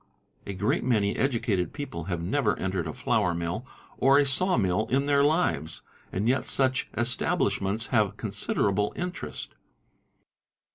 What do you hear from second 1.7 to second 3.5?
people have never— entered a flour